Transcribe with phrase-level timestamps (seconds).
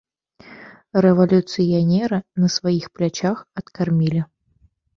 [1.05, 4.21] Рэвалюцыянера на сваіх плячах адкармілі.